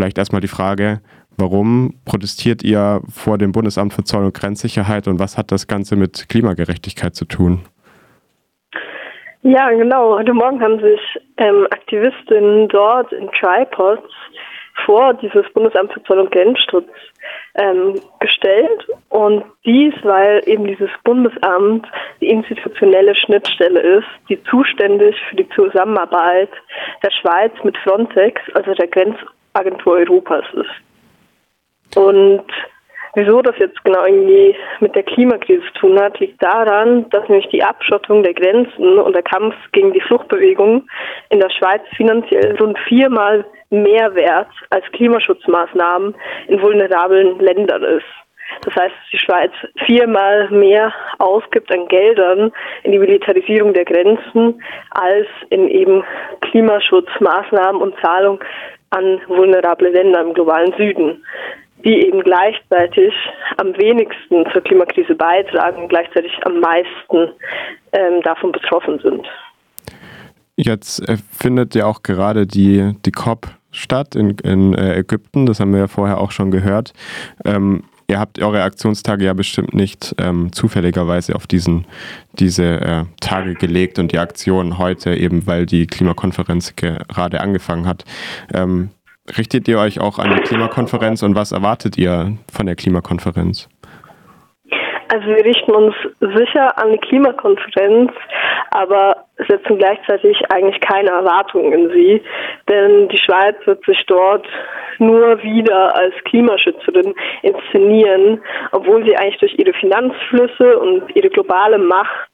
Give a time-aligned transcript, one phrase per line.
[0.00, 1.00] vielleicht erstmal die Frage,
[1.36, 5.94] warum protestiert ihr vor dem Bundesamt für Zoll und Grenzsicherheit und was hat das Ganze
[5.94, 7.66] mit Klimagerechtigkeit zu tun?
[9.42, 10.16] Ja, genau.
[10.16, 11.00] Heute Morgen haben sich
[11.36, 14.10] ähm, Aktivistinnen dort in Tripods
[14.86, 16.88] vor dieses Bundesamt für Zoll und Grenzschutz
[17.56, 18.88] ähm, gestellt.
[19.10, 21.86] Und dies, weil eben dieses Bundesamt
[22.22, 26.50] die institutionelle Schnittstelle ist, die zuständig für die Zusammenarbeit
[27.02, 28.88] der Schweiz mit Frontex, also der
[29.52, 31.96] Grenzagentur Europas ist.
[31.96, 32.44] Und
[33.14, 37.48] Wieso das jetzt genau irgendwie mit der Klimakrise zu tun hat, liegt daran, dass nämlich
[37.48, 40.86] die Abschottung der Grenzen und der Kampf gegen die Fluchtbewegung
[41.30, 46.14] in der Schweiz finanziell rund viermal mehr wert als Klimaschutzmaßnahmen
[46.46, 48.06] in vulnerablen Ländern ist.
[48.62, 49.52] Das heißt, dass die Schweiz
[49.86, 52.52] viermal mehr ausgibt an Geldern
[52.84, 56.04] in die Militarisierung der Grenzen als in eben
[56.42, 58.40] Klimaschutzmaßnahmen und Zahlung
[58.90, 61.22] an vulnerable Länder im globalen Süden
[61.84, 63.14] die eben gleichzeitig
[63.56, 67.32] am wenigsten zur Klimakrise beitragen und gleichzeitig am meisten
[67.92, 69.26] ähm, davon betroffen sind.
[70.56, 75.60] Jetzt äh, findet ja auch gerade die, die COP statt in, in äh, Ägypten, das
[75.60, 76.92] haben wir ja vorher auch schon gehört.
[77.44, 81.86] Ähm, ihr habt eure Aktionstage ja bestimmt nicht ähm, zufälligerweise auf diesen,
[82.32, 88.04] diese äh, Tage gelegt und die Aktion heute eben, weil die Klimakonferenz gerade angefangen hat.
[88.52, 88.90] Ähm,
[89.38, 93.68] richtet ihr euch auch an die Klimakonferenz und was erwartet ihr von der Klimakonferenz?
[95.12, 98.12] Also wir richten uns sicher an die Klimakonferenz,
[98.70, 102.22] aber setzen gleichzeitig eigentlich keine Erwartungen in sie,
[102.68, 104.46] denn die Schweiz wird sich dort
[105.00, 108.40] nur wieder als Klimaschützerin inszenieren,
[108.72, 112.29] obwohl sie eigentlich durch ihre Finanzflüsse und ihre globale Macht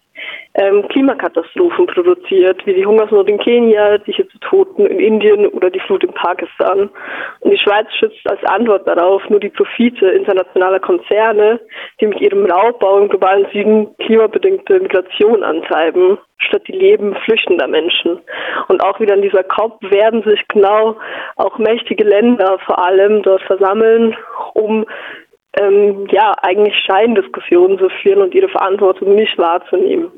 [0.54, 6.02] ähm, Klimakatastrophen produziert, wie die Hungersnot in Kenia, die Hitzetoten in Indien oder die Flut
[6.04, 6.90] in Pakistan.
[7.40, 11.60] Und die Schweiz schützt als Antwort darauf nur die Profite internationaler Konzerne,
[12.00, 18.18] die mit ihrem Raubbau im globalen Süden klimabedingte Migration antreiben, statt die Leben flüchtender Menschen.
[18.68, 20.96] Und auch wieder in dieser COP werden sich genau
[21.36, 24.16] auch mächtige Länder vor allem dort versammeln,
[24.54, 24.86] um
[25.56, 30.10] ähm, ja eigentlich Scheindiskussionen zu führen und ihre Verantwortung nicht wahrzunehmen.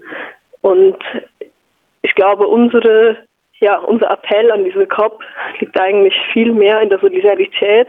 [0.60, 0.96] Und
[2.02, 3.16] ich glaube, unsere
[3.60, 5.20] ja, unser Appell an diese COP
[5.58, 7.88] liegt eigentlich viel mehr in der Solidarität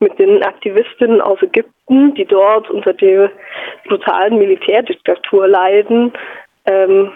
[0.00, 3.30] mit den Aktivistinnen aus Ägypten, die dort unter der
[3.86, 6.12] brutalen Militärdiktatur leiden,
[6.66, 7.10] ähm,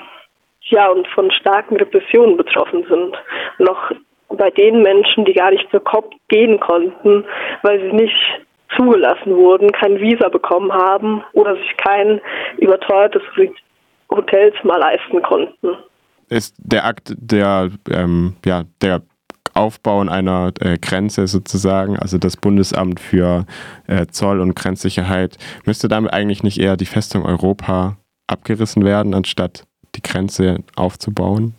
[0.63, 3.17] ja, und von starken Repressionen betroffen sind.
[3.59, 3.93] Noch
[4.29, 7.27] bei den Menschen, die gar nicht zur COP gehen konnten,
[7.63, 8.41] weil sie nicht
[8.77, 12.21] zugelassen wurden, kein Visa bekommen haben oder sich kein
[12.59, 13.23] überteuertes
[14.11, 15.77] Hotelzimmer leisten konnten.
[16.29, 19.03] Ist der Akt der, ähm, ja, der
[19.55, 23.45] Aufbauen einer äh, Grenze sozusagen, also das Bundesamt für
[23.87, 27.97] äh, Zoll und Grenzsicherheit, müsste damit eigentlich nicht eher die Festung Europa
[28.27, 31.55] abgerissen werden, anstatt die Grenze aufzubauen?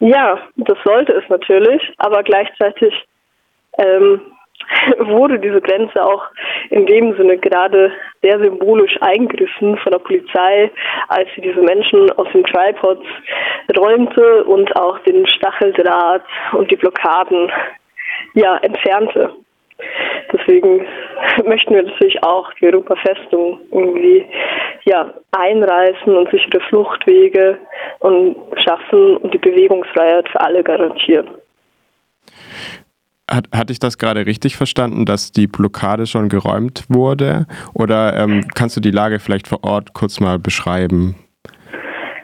[0.00, 2.92] Ja, das sollte es natürlich, aber gleichzeitig
[3.78, 4.20] ähm,
[4.98, 6.24] wurde diese Grenze auch
[6.70, 10.70] in dem Sinne gerade sehr symbolisch eingegriffen von der Polizei,
[11.08, 13.06] als sie diese Menschen aus den Tripods
[13.76, 16.22] räumte und auch den Stacheldraht
[16.52, 17.50] und die Blockaden
[18.34, 19.32] ja entfernte.
[20.32, 20.86] Deswegen
[21.44, 24.26] möchten wir natürlich auch die Europafestung irgendwie
[24.84, 27.58] ja, einreißen und sichere Fluchtwege
[28.00, 31.28] und schaffen und die Bewegungsfreiheit für alle garantieren.
[33.28, 37.46] Hat, hatte ich das gerade richtig verstanden, dass die Blockade schon geräumt wurde?
[37.74, 41.16] Oder ähm, kannst du die Lage vielleicht vor Ort kurz mal beschreiben?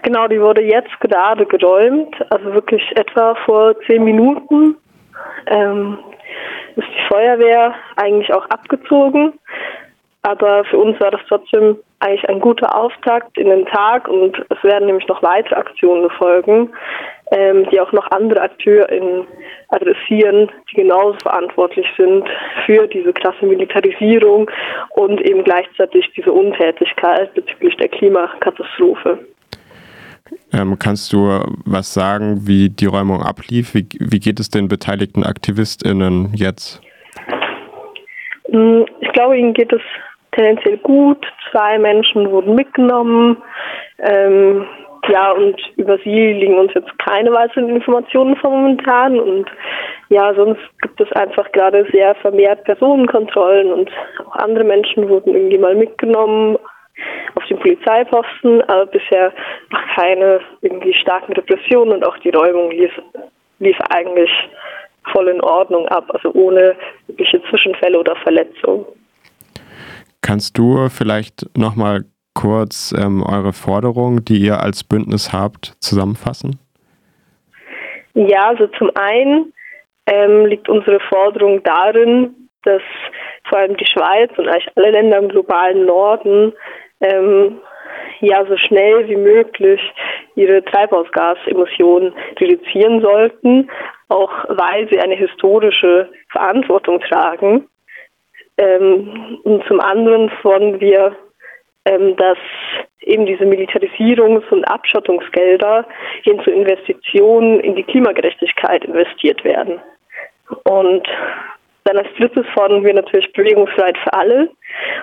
[0.02, 4.76] Genau, die wurde jetzt gerade geräumt, also wirklich etwa vor zehn Minuten.
[5.46, 5.98] Ähm,
[6.76, 9.34] ist die Feuerwehr eigentlich auch abgezogen.
[10.22, 14.62] Aber für uns war das trotzdem eigentlich ein guter Auftakt in den Tag und es
[14.62, 16.70] werden nämlich noch weitere Aktionen folgen,
[17.32, 18.88] ähm, die auch noch andere Akteure
[19.72, 22.24] adressieren, die genauso verantwortlich sind
[22.66, 24.51] für diese krasse Militarisierung
[24.91, 29.19] und eben gleichzeitig diese Untätigkeit bezüglich der Klimakatastrophe.
[30.53, 33.74] Ähm, kannst du was sagen, wie die Räumung ablief?
[33.74, 36.80] Wie, wie geht es den beteiligten AktivistInnen jetzt?
[38.48, 39.80] Mm, ich glaube, ihnen geht es
[40.33, 41.25] tendenziell gut.
[41.51, 43.36] Zwei Menschen wurden mitgenommen.
[43.98, 44.66] Ähm,
[45.09, 49.19] ja, und über sie liegen uns jetzt keine weiteren Informationen von momentan.
[49.19, 49.51] Und
[50.09, 53.91] ja, sonst gibt es einfach gerade sehr vermehrt Personenkontrollen und
[54.27, 56.57] auch andere Menschen wurden irgendwie mal mitgenommen
[57.34, 59.33] auf den Polizeiposten, aber bisher
[59.71, 62.93] noch keine irgendwie starken Repressionen und auch die Räumung lief,
[63.59, 64.31] lief eigentlich
[65.10, 66.77] voll in Ordnung ab, also ohne
[67.09, 68.84] wirkliche Zwischenfälle oder Verletzungen.
[70.21, 76.58] Kannst du vielleicht nochmal kurz ähm, eure Forderungen, die ihr als Bündnis habt, zusammenfassen?
[78.14, 79.52] Ja, also zum einen
[80.06, 82.34] ähm, liegt unsere Forderung darin,
[82.64, 82.82] dass
[83.48, 86.52] vor allem die Schweiz und eigentlich alle Länder im globalen Norden
[87.00, 87.58] ähm,
[88.20, 89.80] ja so schnell wie möglich
[90.36, 93.70] ihre Treibhausgasemissionen reduzieren sollten,
[94.08, 97.68] auch weil sie eine historische Verantwortung tragen.
[98.58, 101.16] Ähm, und zum anderen fordern wir,
[101.84, 102.38] ähm, dass
[103.00, 105.86] eben diese Militarisierungs- und Abschottungsgelder
[106.22, 109.80] hin zu Investitionen in die Klimagerechtigkeit investiert werden.
[110.64, 111.06] Und
[111.84, 114.50] dann als drittes fordern wir natürlich Bewegungsfreiheit für alle,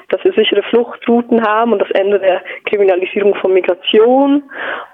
[0.10, 4.44] dass wir sichere Fluchtrouten haben und das Ende der Kriminalisierung von Migration.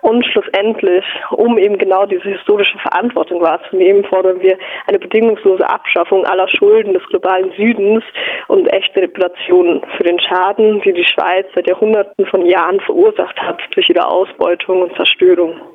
[0.02, 4.58] Und schlussendlich, um eben genau diese historische Verantwortung wahrzunehmen, fordern wir
[4.88, 8.04] eine bedingungslose Abschaffung aller Schulden des globalen Südens
[8.48, 13.60] und echte Reparationen für den Schaden, die die Schweiz seit Jahrhunderten von Jahren verursacht hat
[13.74, 15.75] durch ihre Ausbeutung und Zerstörung.